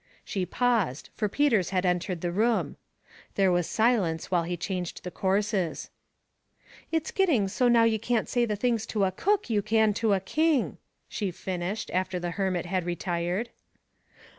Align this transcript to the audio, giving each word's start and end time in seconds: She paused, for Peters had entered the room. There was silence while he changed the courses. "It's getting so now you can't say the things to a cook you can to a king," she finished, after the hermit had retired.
She 0.25 0.47
paused, 0.47 1.11
for 1.13 1.29
Peters 1.29 1.69
had 1.69 1.85
entered 1.85 2.21
the 2.21 2.31
room. 2.31 2.75
There 3.35 3.51
was 3.51 3.67
silence 3.67 4.31
while 4.31 4.41
he 4.45 4.57
changed 4.57 5.03
the 5.03 5.11
courses. 5.11 5.91
"It's 6.91 7.11
getting 7.11 7.47
so 7.47 7.67
now 7.67 7.83
you 7.83 7.99
can't 7.99 8.27
say 8.27 8.45
the 8.45 8.55
things 8.55 8.87
to 8.87 9.03
a 9.03 9.11
cook 9.11 9.47
you 9.47 9.61
can 9.61 9.93
to 10.01 10.13
a 10.13 10.19
king," 10.19 10.79
she 11.07 11.29
finished, 11.29 11.91
after 11.93 12.19
the 12.19 12.31
hermit 12.31 12.65
had 12.65 12.83
retired. 12.83 13.51